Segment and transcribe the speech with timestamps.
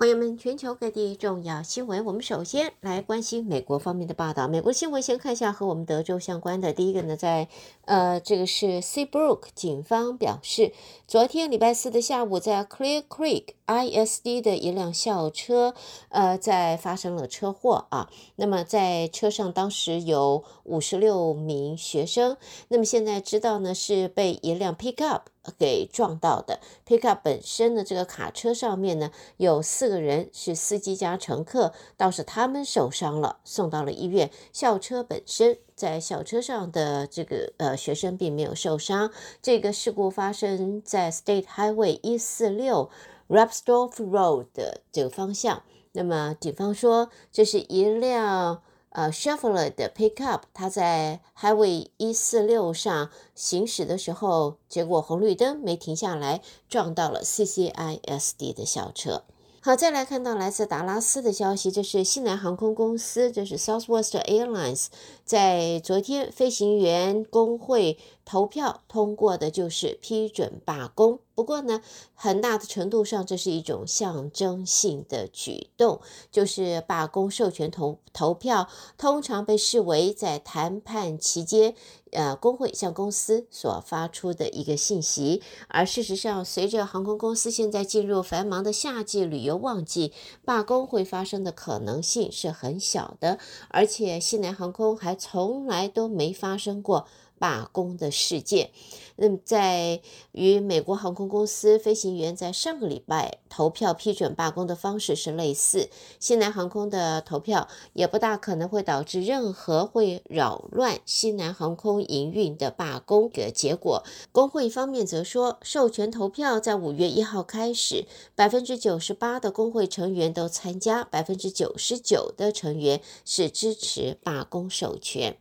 [0.00, 4.48] 朋友们，全球各地重要新闻，我们首先来关心美国方面的报道。
[4.48, 6.72] 美国新闻先看一下和我们德州相关的。
[6.72, 7.48] 第一个呢，在
[7.84, 10.72] 呃，这个是 Seabrook 警方表示，
[11.06, 15.74] 昨天礼拜四的下午，在 Clear Creek ISD 的一辆校车，
[16.08, 18.08] 呃，在发生了车祸啊。
[18.36, 22.38] 那么在车上当时有五十六名学生。
[22.68, 25.20] 那么现在知道呢，是被一辆 Pickup
[25.58, 26.60] 给撞到的。
[26.86, 34.30] Pickup 本身的，这个卡车上面呢，有四个人是司机加乘客，倒是他们受伤了，送到了医院。
[34.52, 39.10] 校车本身在校车上的这个呃学生并没有受伤。
[39.40, 42.90] 这个事故发生在 State Highway 一四六
[43.28, 45.62] r a p s t o r f Road 的这个方向。
[45.92, 48.62] 那么警方说，这是一辆。
[48.90, 59.22] 呃，Chevrolet 的 Pickup，它在 Highway 一四六上行驶的时候，结果红绿灯没停下来，撞到了 CCISD 的校车。
[59.62, 64.86] 好，再来看到来自达拉斯的消息，这是西南航空公司，这是 Southwest Airlines，
[65.30, 71.20] 在昨天飞行员工会投票通过的，就是批准罢工。
[71.36, 71.80] 不过呢，
[72.14, 76.00] 很大的程度上，这是一种象征性的举动，
[76.32, 81.76] 就是罢工授权投投票，通常被视为在谈判期间。
[82.12, 90.12] 呃，工会向公司所发出的一个信息，而事实上，随着航空公司现在进入繁忙的夏季旅游旺季，
[90.44, 97.06] 罢工会发生的可能性是很小的，而且西南航空还从来都没发生过。
[97.40, 98.70] 罢工的事件，
[99.16, 100.02] 那么在
[100.32, 105.88] 与美国航空公司飞行员在上个礼拜投票批准罢工的方式是类似，
[106.18, 114.04] 西南航空的投票也不大可能会导致任何会扰乱西南航空营运的罢工的结果。
[114.30, 118.04] 工会方面则说，授权投票在五月一号开始，
[118.34, 125.38] 百分之九十八的工会成员都参加，百分之九十九的成员是支持罢工授权。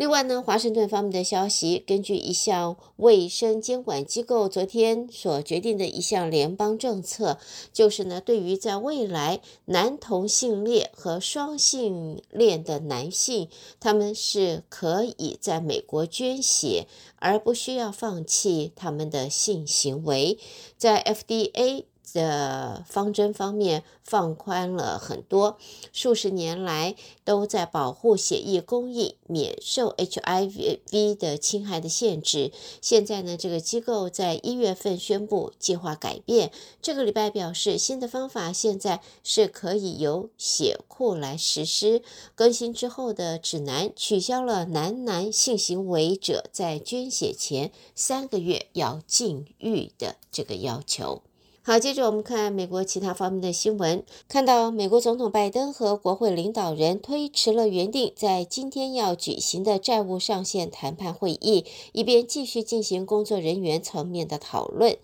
[0.00, 7.38] 另外呢，华盛顿方面的消息，根据一项卫生监管机构昨天所决定的一项联邦政策，
[7.70, 20.38] 就是呢，对于在未来男同性恋和双性恋的男性，他们是可以在美国捐血，而不需要放弃他们的性行为，
[20.78, 21.84] 在 FDA。
[22.12, 25.58] 的方针方面放宽了很多，
[25.92, 26.94] 数十年来
[27.24, 32.52] 都在保护血液供应，免受 HIV 的侵害的限制。
[32.80, 36.50] 现在呢，这个机构在一月份宣布计划改变。
[36.82, 42.02] 这个礼拜表示，新的方法现在是可以由血库来实施。
[42.34, 51.22] 更新之后的指南取消了男男性行为者在捐血前三个月要禁欲的这个要求。
[51.70, 54.02] 好，接着我们看美国其他方面的新闻。
[54.26, 64.96] 看到美国总统拜登和国会领导人推迟了原定在今天要举行的债务上限谈判会议，以便继续进行工作人员层面的讨论。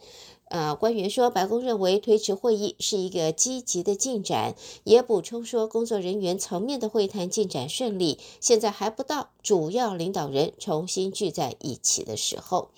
[0.49, 12.71] 呃，官员说，白宫认为推迟会议是一个积极的进展，也补充说，工作人员层面的会谈进展顺利，现在还不到主要领导人重新聚在一起的时候。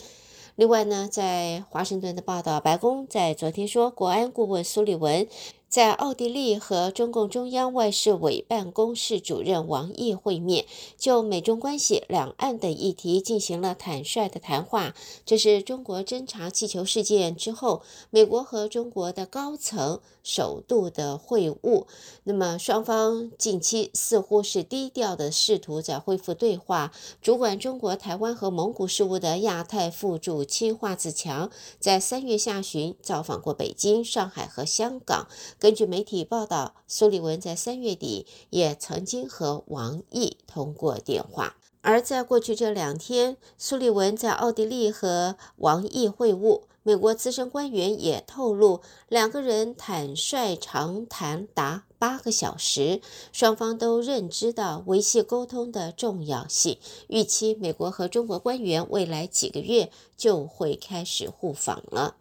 [0.58, 5.24] 另外呢，在华盛顿的报道，白宫在昨天说，国安顾问苏利文。
[5.68, 10.64] 在奥地利和中共中央外事委办公室主任王毅会面，
[10.96, 14.94] 就美中关系、两岸等议题进行了坦率的谈话。
[15.26, 21.84] 这是中国侦察气球事件之后，美国和中国的高层首度的会晤。
[22.24, 26.92] 那么双方近期似乎是低调的试图在恢复对话。
[27.20, 35.28] 主管中国台湾和蒙古事务的亚太副主卿华自强，在三月下旬造访过北京、上海和香港。
[35.58, 41.56] 根据媒体报道，苏利文在三月底也曾经和王毅通过电话。
[41.80, 46.62] 而在过去这两天，苏利文在奥地利和王毅会晤。
[46.84, 56.78] 美国资深官员也透露，两个人坦率长谈达八个小时，双方都认知到维系沟通的重要性。
[57.08, 62.16] 预期美国和中国官员未来几个月就会开始互访了。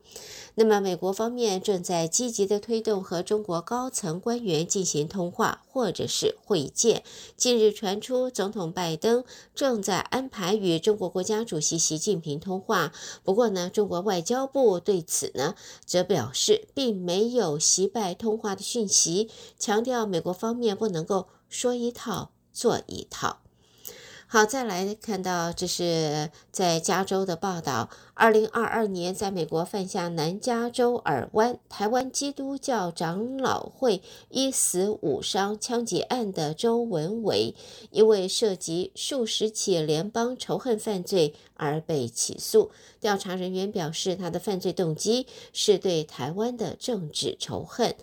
[0.59, 7.03] 那么，美国方面正在积极的推动和中国高层官员进行通话或者是会见。
[7.35, 9.23] 近日传出，总统拜登
[9.53, 12.91] 正在安排与中国国家主席习近平通话。
[13.23, 15.53] 不过呢，中国外交部对此呢，
[15.85, 19.29] 则表示并没有习拜通话的讯息，
[19.59, 23.41] 强调美国方面不能够说一套做一套。
[24.29, 27.89] 好，再来看到这是在加州的报道。
[28.13, 37.55] 二零二二年，在美国犯下南加州尔湾台湾基督教长老会一死五伤枪击案的周文伟，
[37.89, 42.69] 因为涉及数十起联邦仇恨犯罪而被起诉。
[42.99, 47.95] 调查人员表示，他的犯罪动机是对台湾的政治仇恨。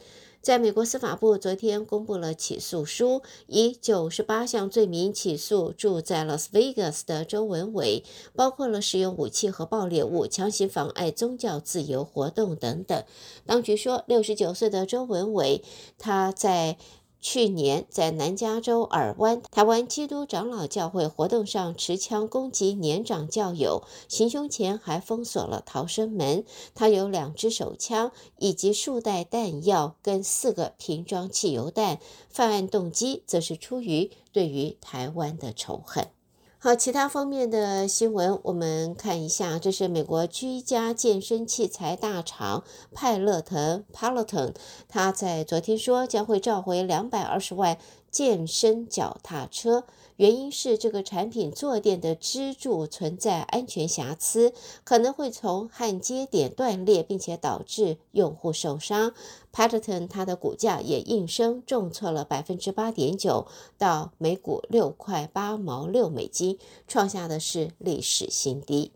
[0.44, 8.04] 在美国司法部昨天公布了起诉书，以九十八项罪名起诉住在了 svegas 的周文伟，
[8.36, 13.02] 包括了使用武器和爆裂物、强行妨碍宗教自由活动等等。
[13.46, 15.64] 当局说，六十九岁的周文伟，
[15.96, 16.76] 他在。
[17.26, 26.44] 去年在南加州尔湾台湾基督长老教会活动上持枪攻击年长教友，行凶前还封锁了逃生门。
[26.74, 31.98] 他有两支手枪以及数袋弹药跟四个瓶装汽油弹。
[32.28, 36.10] 犯案动机则是出于对于台湾的仇恨。
[36.64, 39.58] 好，其他方面的新闻，我们看一下。
[39.58, 44.54] 这是美国居家健身器材大厂派乐腾 （Peloton），
[44.88, 47.76] 他在昨天说将会召回两百二十万
[48.14, 49.82] 健身脚踏车。
[50.14, 54.52] 原因是这个产品坐垫的支柱存在安全瑕疵，
[54.84, 59.12] 可能会从焊接点断裂，并且导致用户受伤。
[59.52, 68.92] Patton 它的股价也应声重挫了百分之八点九，到每股六块八毛六美金，创下的是历史新低。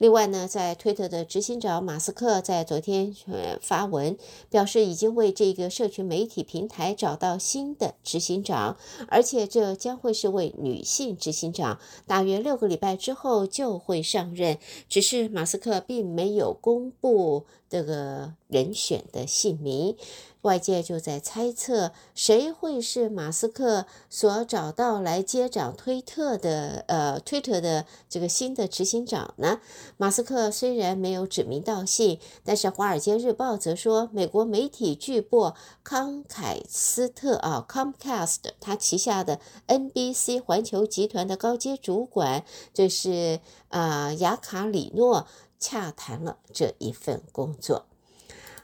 [0.00, 4.16] 另外呢，在推特的执行长马斯克在昨天呃发文
[4.48, 14.56] 表示，已经为这个社群媒体平台找到新的执行长，而且这将会是位女性执行长，大约六个礼拜之后就会上任。
[14.88, 19.96] 只是马斯克并没有公布这个人选的姓名。
[20.42, 29.60] 外界就在猜测，谁会是马斯克所找到来接掌推特的呃推特的这个新的执行长呢？
[29.98, 45.26] 马斯克虽然没有指名道姓，但是《华尔街日报》则说，美国媒体巨擘康凯斯特啊 Comcast 他旗下的 NBC 环球集团的高阶主管，就是啊、呃、雅卡里诺
[45.60, 47.89] 洽谈了这一份工作。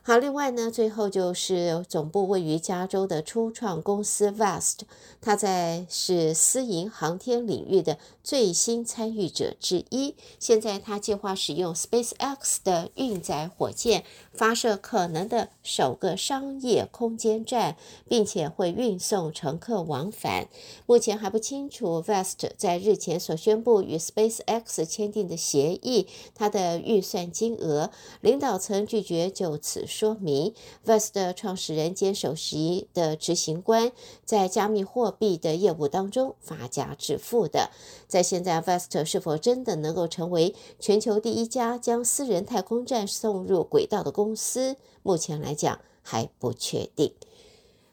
[0.08, 4.82] 好，另外呢，最后就是总部位于加州的初创公司 Vast，
[5.20, 10.14] 它在是私营航天领域的最新参与者之一。
[10.38, 17.76] 现在，它计划使用 SpaceX 的运载火箭发射可能的首个商业空间站，
[18.08, 20.46] 并且会运送乘客往返。
[20.86, 27.90] 目前还不清楚 Vast 在日前所宣布与 SpaceX 签订的协议，它的预算金额。
[28.20, 30.52] 领导层拒绝就此说明
[30.84, 33.92] ，Vest 的创始人兼首席的执行官
[34.26, 37.70] 在加密货币的业务当中发家致富的。
[38.06, 47.14] 在现在，Vest 是否真的能够成为全球第一家将私人太空站送入轨道的公司，目前来讲还不确定。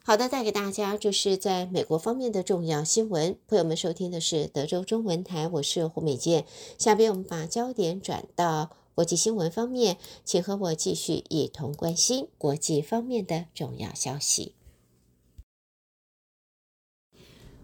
[0.04, 3.38] 好的，带给大家就是在美国方面的重要新闻。
[3.48, 6.46] 朋友们收听的是德州中文台，我是胡美健。
[6.78, 8.83] 下边我们把焦点转到。
[8.96, 14.54] 国际新闻方面，请和我继续一同关心国际方面的重要消息。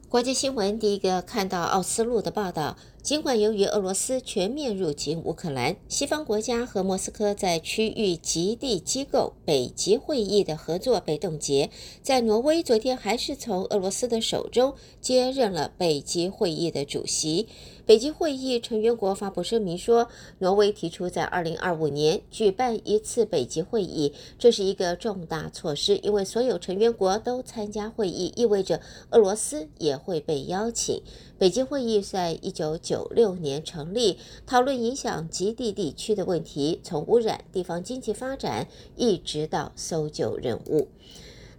[0.09, 2.77] 国际新闻第一个看到奥斯陆的报道。
[3.01, 11.69] 尽管由于俄罗斯全面入侵乌克兰，西方国家和莫斯科在区域极地机构北极会议的合作被冻结，
[12.03, 17.47] 在挪威昨天还是从俄罗斯的手中接任了北极会议的主席。
[17.89, 28.79] 北极会议成员国发布声明说，挪威提出在2025年举办一次北极会议，这是一个重大措施，因为所有成员国都参加会议，意味着
[29.09, 31.01] 俄罗斯也会被邀请。
[31.39, 38.67] 北极会议在一九九六年成立，讨论影响极地地区的问题，从污染、地方经济发展，
[38.97, 40.89] 一直到搜救任务。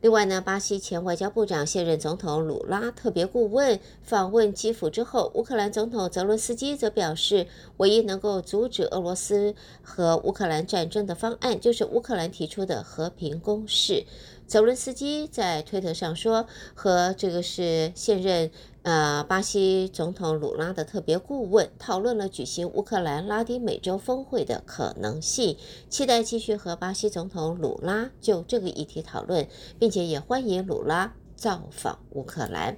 [0.00, 14.06] 另外呢，巴西前外交部长、现任总统鲁拉特别顾问访问基辅之后，乌克兰总统泽伦斯基则表示，唯一能够阻止俄罗斯和乌克兰战争的方案，就是乌克兰提出的和平公示。
[14.50, 18.50] 泽伦斯基在推特上说，和这个是现任。
[18.82, 25.56] 呃，巴西总统鲁拉的特别顾问讨论了举行乌克兰拉丁美洲峰会的可能性，
[25.88, 29.46] 期待继续和巴西总统鲁拉就这个议题讨论，
[29.78, 32.76] 并且也欢迎鲁拉造访乌克兰。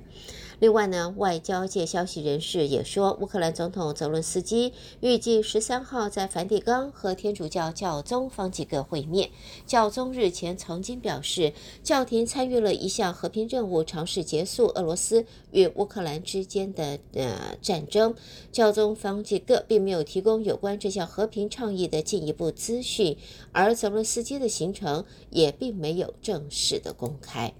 [0.62, 9.30] 另外呢，外交界消息人士也说，乌克兰总统泽伦斯基预计十三号在梵蒂冈和天主教教宗方济各会面。
[9.66, 11.52] 教宗日前曾经表示，
[11.82, 18.14] 教廷参与了一项和平任务，尝试结束俄罗斯与乌克兰之间的呃战争。
[18.52, 23.18] 教宗方济各并没有提供有关这项和平倡议的进一步资讯，
[23.50, 27.52] 而泽伦斯基的行程也并没有正式的公开。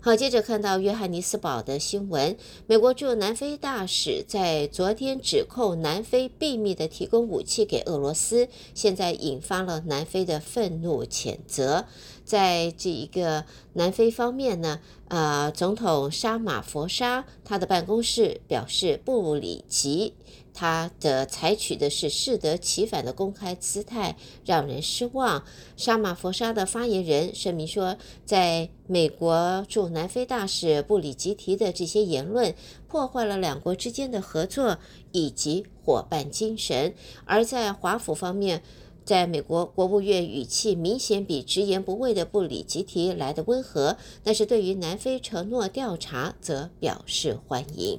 [0.00, 2.36] 好，接着看到约翰尼斯堡的新闻，
[2.68, 11.84] 美国驻南非大使在昨天指控南非秘密地提供武器给俄罗斯，现在引发了南非的愤怒谴责。
[12.24, 14.78] 在这一个南非方面呢，
[15.08, 20.14] 呃，总统沙马佛沙他的办公室表示，布里吉
[20.58, 25.44] 他的采取的是适得其反的公开姿态，让人失望。
[25.76, 32.52] 沙马佛沙的发言人声明说，在美国驻南非大使布里吉提的这些言论
[32.88, 34.78] 破坏了两国之间的合作
[35.12, 36.92] 以及伙伴精神，
[37.24, 38.60] 而在华府方面。
[39.04, 47.98] 在美国国务院语气明显比直言不讳的布里吉提来得温和，但是对于南非承诺调查则表示欢迎。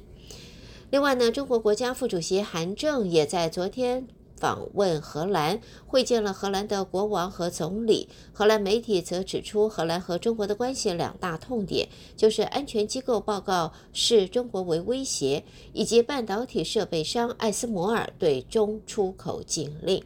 [0.90, 8.08] 另外呢，中国国家副主席韩正也在昨天访问荷兰，会见了荷兰的国王和总理。
[8.32, 20.02] 荷兰媒体则指出，荷兰和中国的关系两大痛点就是安全机构报告视中国为威胁，以及半导体设备商艾斯摩尔对中出口禁令。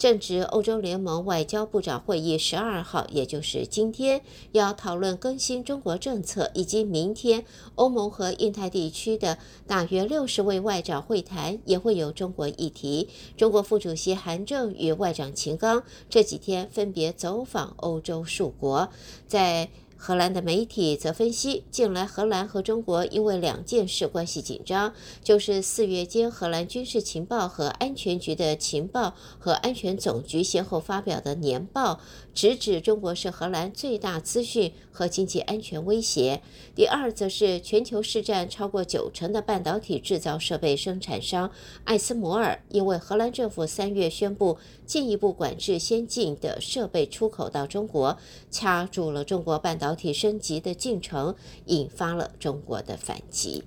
[0.00, 13.10] 正值欧洲联盟外交部长会议十二号，也就是今天，要讨论更新中国政策，以及明天欧盟和印太地区的大约六十位外长会谈也会有中国议题。
[13.36, 18.88] 中国副主席韩正与外长秦刚这几天分别走访欧洲数国，
[19.28, 19.68] 在。
[20.02, 32.00] 荷兰的媒体则分析，近来荷兰和中国因为两件事关系紧张，就是四月间荷兰军事情报和安全局的情报和安全总局先后发表的年报，
[32.32, 36.40] 直指中国是荷兰最大资讯和经济安全威胁。
[36.74, 41.50] 第二，则是全球市占超过九成的半导体制造设备生产商
[41.84, 44.56] 艾斯摩尔，因为荷兰政府三月宣布
[44.90, 48.18] 进一步管制先进的设备出口到中国，
[48.50, 50.10] 掐住了中国半导体。
[50.12, 53.62] 升级的进程引发了中国的反击。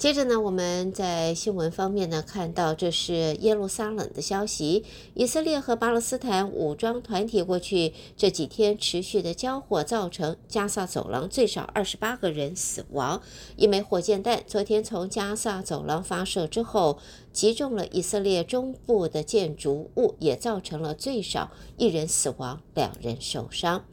[0.00, 4.82] 接着呢，我们在新闻方面呢看到，这是耶路撒冷的消息。
[5.12, 13.20] 以色列和巴勒斯坦武装团体过去这几天持续的交火，造成加萨走廊最少二十八个人死亡。
[13.56, 16.98] 一枚火箭弹昨天从加萨走廊发射之后，
[17.34, 23.84] 击中了以色列中部的建筑物，也造成了最少一人死亡，两人受伤。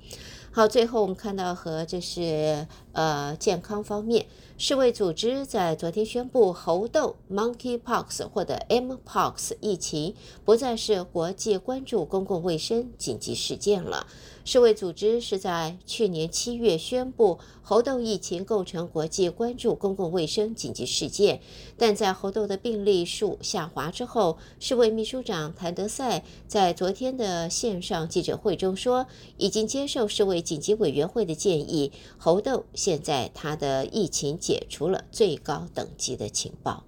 [0.49, 2.65] 好，最后我们看到和这是
[2.97, 4.25] 呃健康方面，
[4.57, 14.07] 世卫组织在昨天宣布，猴痘 （Monkeypox） 或者 Mpox 疫情不再是国际关注公共卫生紧急事件了。
[14.43, 21.41] 世卫组织是在去年七月宣布猴痘疫情构成国际关注公共卫生紧急事件，
[21.77, 36.85] 但在猴痘的病例数下滑之后，世卫秘书长谭德赛在昨天的线上记者会中说，已经接受世卫紧急委员会的建议，猴痘现在它的疫情解除了最高等级的情报。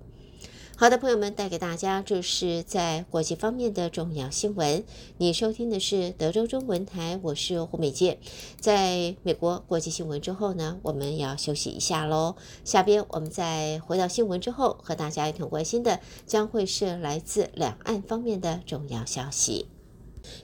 [0.77, 4.85] 好的，朋友们，带给大家这是在国际方面的重要新闻。
[5.17, 8.17] 你收听的是德州中文台，我是胡美健。
[8.61, 12.37] 在美国国际新闻之后呢，我们要休息一下喽。
[12.63, 19.67] 下边我们再回到新闻之后，和大家一同关心的将会是来自两岸方面的重要消息。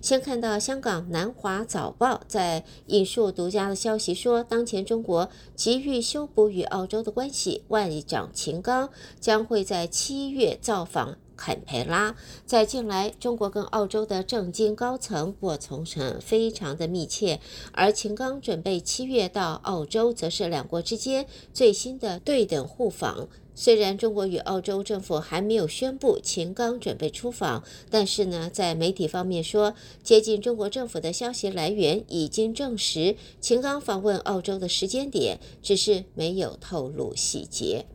[0.02, 8.90] 先看到香港南华早报在引述独家的消息说，当前中国急于修补与澳洲的关系，外长秦刚
[9.20, 12.16] 将会在七月造访坎培拉。
[12.46, 17.40] 在近来，中国跟澳洲的政经高层过从成非常的密切，
[17.72, 23.28] 而秦刚准备七月到澳洲，则是两国之间最新的对等互访。
[23.58, 29.74] 虽然中国与澳洲政府还没有宣布秦刚准备出访，但是呢，在媒体方面说，
[30.04, 37.86] 接近中国政府的消息来源已经证实秦刚访问澳洲的时间点，只是没有透露细节。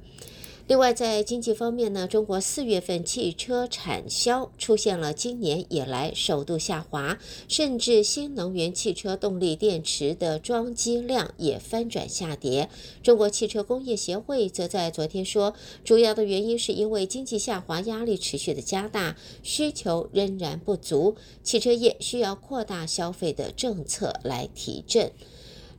[0.70, 12.70] 另外，在经济方面呢，中国四月份汽车产销出现了今年以来首度下滑，甚至新能源汽车动力电池的装机量也翻转下跌。
[13.02, 25.10] 中国汽车工业协会则在昨天说，主要的原因是因为经济下滑压力持续的加大，需求仍然不足，汽车业需要扩大消费的政策来提振。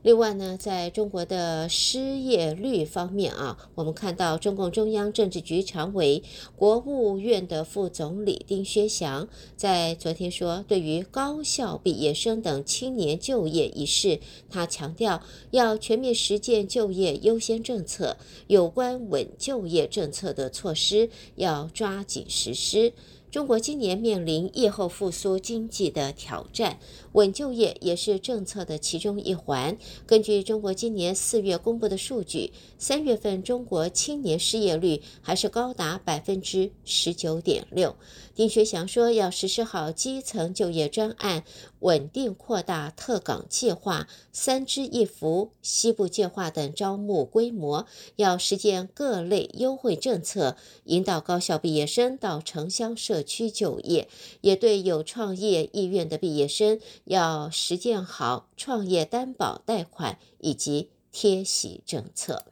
[0.02, 6.24] 另外呢，在中国的失业率方面啊，我们看到中共中央政治局常委、
[6.56, 14.18] 国务院的副总理丁薛祥在昨天说，对于高校毕业生等青年就业一事，
[14.50, 18.16] 他强调要全面实践就业优先政策，
[18.48, 22.92] 有关稳就业政策的措施要抓紧实施。
[23.30, 26.78] 中国今年面临疫后复苏经济的挑战，
[27.12, 29.76] 稳就业也是政策的其中一环。
[30.06, 37.96] 根据中国今年四月公布的数据，三月份中国青年失业率还是高达百分之十九点六。
[38.34, 41.44] 丁学祥说，要实施好基层就业专案，
[41.80, 54.08] 稳定扩大特岗计划、三支一扶、西部计划等招募规模，要实践各类优惠政策，引导高校毕业生到城乡社区就业。
[54.40, 62.44] 也对有创业意愿的毕业生，要实践好创业担保贷款以及贴息政策。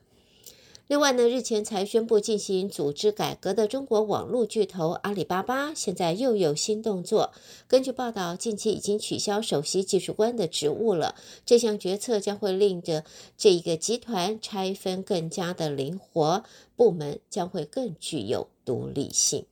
[0.87, 7.33] 另外呢，日前才宣布进行组织改革的中国网络巨头阿里巴巴，现在又有新动作。
[7.69, 11.15] 根据报道，近期已经取消首席技术官的职务了。
[11.47, 13.05] 这项决策将会令着
[13.37, 16.43] 这一个集团拆分更加的灵活，
[16.75, 19.47] 部门将会更具有独立性。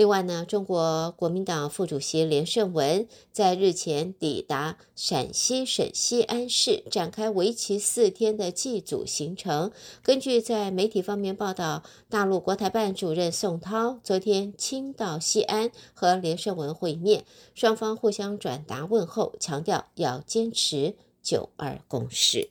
[0.00, 9.70] 另外呢，中国国民党副主席连胜文在日前抵达陕西省西安市，展开为期四天的祭祖行程。
[10.02, 22.48] 根据在媒体方面报道，大陆国台办主任宋涛昨天亲到西安和连胜文会面，双方互相转达问候，强调要坚持九二共识。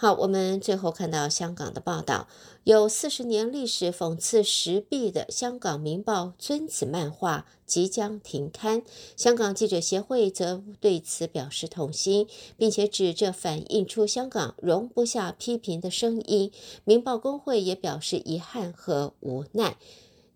[0.00, 2.28] 好，我们最后看到香港的报道，
[2.68, 8.82] 有四十年历史、讽刺时弊的《香港明报》尊子漫画即将停刊。
[9.16, 12.26] 香港记者协会则对此表示痛心，
[12.58, 16.52] 并且指这反映出香港容不下批评的声音。
[16.84, 19.78] 明报工会也表示遗憾和无奈。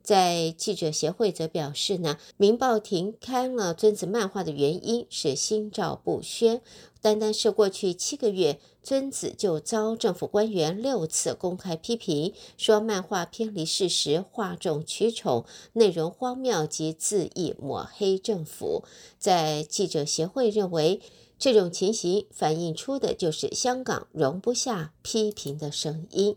[0.03, 6.61] 在记者协会则表示呢，明报停刊了尊子漫画的原因是心照不宣。
[7.01, 18.85] 单单是过去七个月，尊子就遭政府官员六次公开批评，说漫画偏离事实、哗众取宠、内容荒谬及恣意抹黑政府。
[19.19, 21.01] 在记者协会认为，
[21.39, 26.37] 这种情形反映出的就是香港容不下批评的声音。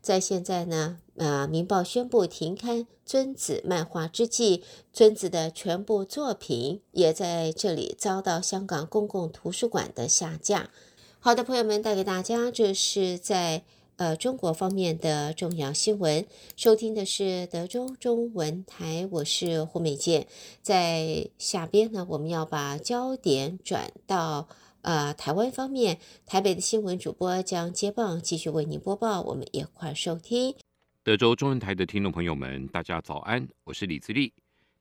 [0.00, 10.70] 在现在呢，呃，明报宣布停刊尊子漫画之际，尊子的全部作品也在这里遭到香港公共图书馆的下架。
[11.18, 13.62] 好的，朋友们，带给大家这是在
[13.96, 16.26] 呃中国方面的重要新闻。
[16.56, 20.26] 收听的是德州中文台，我是胡美健。
[20.62, 24.48] 在下边呢，我们要把焦点转到。
[24.82, 30.54] 呃，台湾方面，台北的新闻主播将接棒继续为您播报，我们一块收听。
[31.06, 34.32] 德州中文台的听众朋友们，大家早安，我是李自立。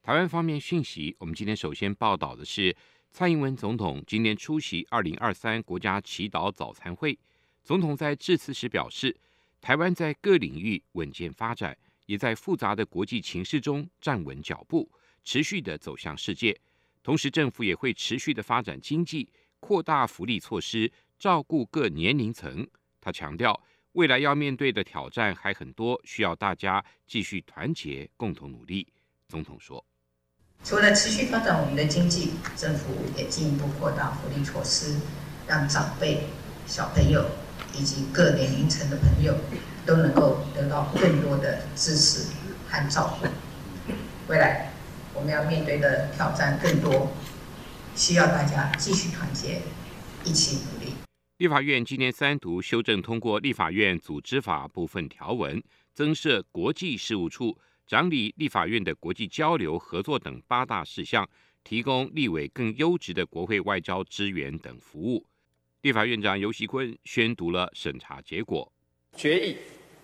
[0.01, 2.75] 台湾方面讯息，我们今天首先报道的是，
[3.11, 7.15] 蔡英文总统今天出席二零二三国家祈祷早餐会。
[7.63, 9.15] 总统在致辞时表示，
[9.61, 14.89] 台湾在各领域稳健发展，也在复杂的国际情势中站稳脚步，
[15.23, 16.59] 持续的走向世界。
[17.03, 19.29] 同时，政府也会持续的发展经济。
[19.59, 22.67] 扩大福利措施，照顾各年龄层。
[22.99, 23.61] 他强调，
[23.95, 28.85] 未来要面对的挑战还很多，需要大家继续团结，共同努力。
[29.29, 29.83] 总统说
[30.65, 34.97] ：“除了持续发展我们的经济，政府也进一步扩大福利措施，
[35.47, 36.27] 让长辈、
[36.67, 37.25] 小朋友
[37.73, 39.33] 以及各年龄层的朋友
[39.85, 42.27] 都能够得到更多的支持
[42.67, 43.27] 和照顾。
[44.27, 44.73] 未来
[45.13, 47.13] 我们要面对的挑战更多。”
[47.95, 49.61] 需要大家继续团结，
[50.25, 50.94] 一起努力。
[51.37, 55.61] 立法院今年三读修正通过《立法院组织法》部分条文，
[55.93, 61.29] 增设国际事务处，掌理立法院的国际交流合作等八大事项，
[61.61, 65.25] 提供立委更优质的国会外交支援等服务。
[65.81, 68.71] 立法院长游锡堃宣读了审查结果，
[69.17, 69.53] 决议《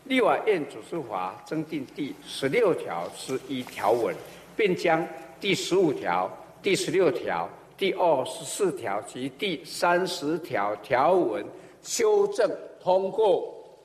[0.10, 4.14] 立法院组织法》增订第十六条之一条文，
[4.58, 5.08] 并将
[5.40, 6.30] 第十五条、
[6.62, 7.50] 第十六条。
[7.82, 11.44] 第二十四条及第三十条条文
[11.82, 12.48] 修正
[12.80, 13.84] 通过。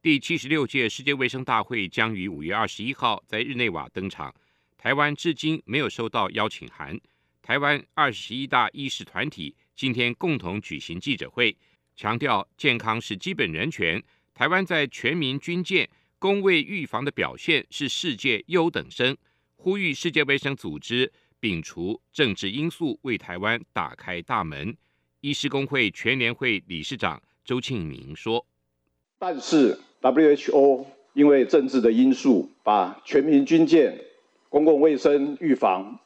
[0.00, 4.32] 第七十六届世界卫生大会将于五月二十一号在日内瓦登场。
[4.78, 6.96] 台湾至今没有收到邀请函。
[7.42, 11.56] 台湾二十一大医师团体今天共同举行记者会，
[11.96, 14.00] 强调健康是基本人权。
[14.32, 19.16] 台湾在全民军舰、公卫预防的表现是世界优等生，
[19.56, 21.12] 呼吁世界卫生组织。
[21.40, 24.76] 摒除政治因素，为台湾打开大门。
[25.20, 28.46] 医师工会全联会理事长周庆明说
[29.18, 33.98] ：“但是 WHO 因为政治的因素，把全民军舰、
[34.48, 35.98] 公共卫生预防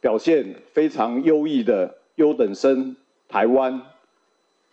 [0.00, 2.96] 表现非常优异的优等生
[3.28, 3.80] 台湾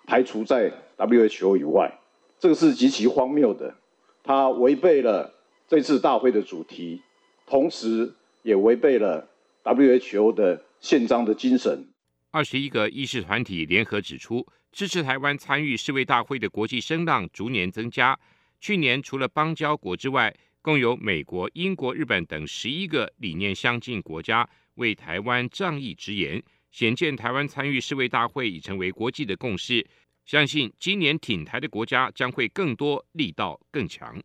[0.05, 1.99] 排除在 WHO 以外，
[2.39, 3.75] 这个是极其荒谬的。
[4.23, 5.33] 它违背了
[5.67, 7.01] 这次大会的主题，
[7.45, 9.27] 同时也违背了
[9.65, 11.89] WHO 的宪章的精神。”
[12.31, 18.17] 二十一个医师团体联合指出，支持台湾参与世卫大会的国际声浪逐年增加。
[18.59, 29.85] 去年除了邦交国之外，共有美国、英国、日本等十一个理念相近国家为台湾仗义直言，显见台湾参与世卫大会已成为国际的共识。
[30.25, 34.21] 相信今年挺台的国家将会更多，力道更强。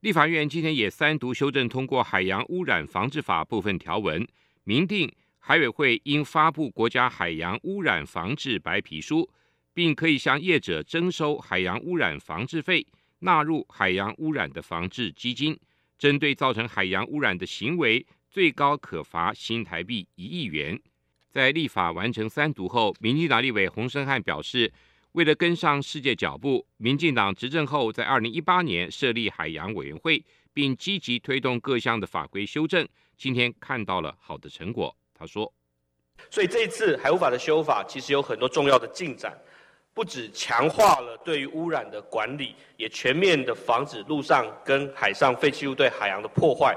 [0.00, 4.26] 立法院今天也三读修正通过《海洋污染防治法》部分条文，
[4.70, 5.12] 明定。
[5.40, 9.28] 海委会应发布国家海洋污染防治白皮书，
[9.74, 12.86] 并可以向业者征收海洋污染防治费，
[13.18, 15.58] 纳入海洋污染的防治基金。
[15.98, 20.80] 针对造成海洋污染的行为，最高可罚新台币一亿元。
[21.32, 24.72] 在立法完成三读后，民进党立委洪申翰表示，
[25.12, 32.86] 为了跟上世界脚步，民进党执政后在二零一八年设立海洋委员会，并积极推动各项的法规修正，
[33.20, 34.96] 今天看到了好的成果。
[35.12, 35.52] 他说
[36.32, 39.38] ：“所以这一次海污法的修法，其实有很多重要的进展，
[39.92, 46.74] 不止强化了对于污染的管理，也全面的防止陆上跟海上废弃物对海洋的破坏。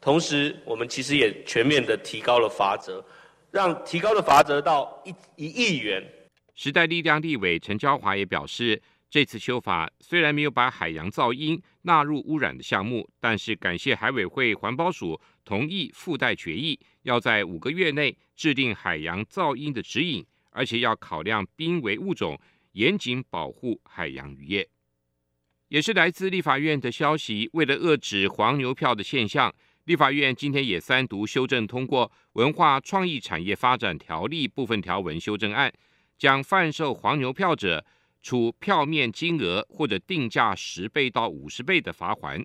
[0.00, 3.00] 同时，我们其实也全面的提高了罚则，
[3.52, 6.04] 让提高的罚则到一一亿元。”
[6.56, 16.78] 时代力量立委陈娇华也表示，这次修法虽然没有把海洋噪音纳入污染的项目，但是感谢海委会环保署同意附带决议。
[17.04, 22.38] 要在五个月内制定海洋噪音的指引，而且要考量濒危物种，
[22.72, 24.68] 严谨保护海洋渔业。
[25.68, 29.54] 也是来自立法院的消息，为了遏止黄牛票的现象，
[29.84, 35.72] 立法院今天也三读修正通过《文化创意产业发展条例》部分条文修正案，
[36.18, 37.84] 将贩售黄牛票者
[38.20, 42.44] 处票面金额或者定价十倍到五十倍的罚锾，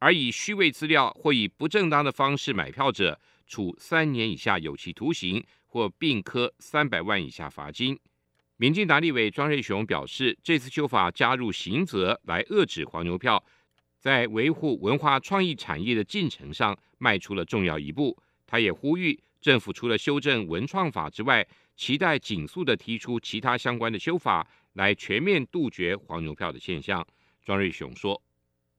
[0.00, 7.98] 而以虚伪资料或以不正当的方式买票者，处三年以下有期徒刑或并科三百万以下罚金。
[8.56, 13.42] 民进党立委庄瑞雄表示，这次修法加入刑责来遏止黄牛票，
[13.98, 18.16] 在维护文化创意产业的进程上迈出了重要一步。
[18.46, 27.06] 他也呼吁政府除了修正文创法之外，期待紧速的提出其他相关的修法，来全面杜绝黄牛票的现象。
[27.44, 28.20] 庄瑞雄说：“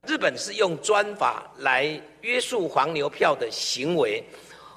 [0.08, 4.24] 日本是用专法来约束黄牛票的行为。”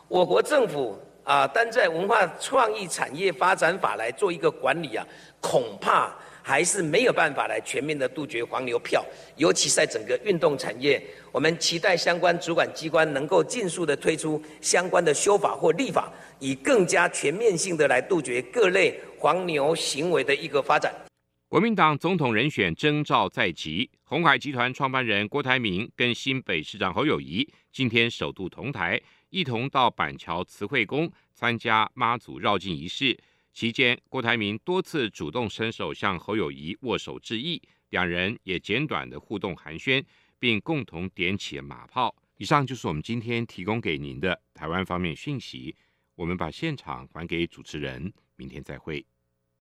[0.07, 5.05] 我国政府啊，单在文化创意产业发展法来做一个管理啊，
[5.41, 9.03] 恐怕还是没有办法来全面的杜绝黄牛票。
[9.37, 20.95] 尤其在整个运动产业，我们期待相关主管机关能够尽速的推出相关的修法或立法，以更加全面性的来杜绝各类黄牛行为的一个发展。
[21.55, 29.01] 国民党总统人选征召在即，鸿海集团创办人郭台铭跟新北市长侯友谊今天首度同台。
[29.31, 33.17] 一同到板桥慈惠宫参加妈祖绕境仪式，
[33.53, 40.05] 期间郭台铭多次主动伸手向侯友谊握手致意，两人也简短的互动寒暄，
[40.41, 42.13] 并共同点起马炮。
[42.39, 45.77] 以上就是我们今天提供给您的台湾方面讯息，
[46.17, 49.07] 我们把现场还给主持人，明天再会。